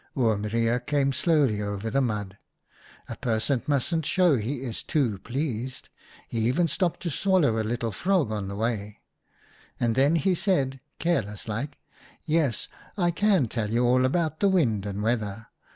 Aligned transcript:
"Oom 0.17 0.45
Reijer 0.45 0.79
came 0.83 1.13
slowly 1.13 1.61
over 1.61 1.91
the 1.91 2.01
mud— 2.01 2.35
a 3.07 3.15
person 3.17 3.61
mustn't 3.67 4.03
show 4.07 4.35
he 4.35 4.63
is 4.63 4.81
too 4.81 5.19
pleased: 5.19 5.89
he 6.27 6.39
even 6.47 6.67
stopped 6.67 7.01
to 7.01 7.11
swallow 7.11 7.61
a 7.61 7.61
little 7.63 7.91
frog 7.91 8.31
on 8.31 8.47
the 8.47 8.55
way, 8.55 8.99
and 9.79 9.93
then 9.93 10.15
he 10.15 10.33
said, 10.33 10.79
carelesslike,' 10.99 11.73
Yes, 12.25 12.67
I 12.97 13.11
can 13.11 13.45
tell 13.47 13.69
you 13.69 13.85
all 13.85 14.03
about 14.03 14.39
the 14.39 14.49
wind 14.49 14.87
and 14.87 15.03
weather. 15.03 15.49